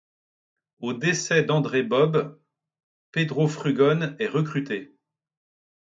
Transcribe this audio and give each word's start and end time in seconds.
Au 0.79 0.93
décès 0.93 1.43
d'Andrés 1.43 1.83
Bobe, 1.83 2.41
Pedro 3.11 3.47
Frugone 3.47 4.15
est 4.17 4.25
recruté. 4.29 4.95